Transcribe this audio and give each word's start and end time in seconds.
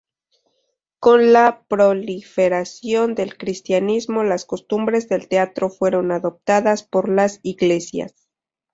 Con 0.97 1.31
la 1.31 1.63
proliferación 1.67 3.13
del 3.13 3.37
cristianismo, 3.37 4.23
las 4.23 4.45
costumbres 4.45 5.07
del 5.07 5.27
teatro 5.27 5.69
fueron 5.69 6.11
adoptadas 6.11 6.81
por 6.81 7.07
las 7.07 7.39
iglesias. 7.43 8.15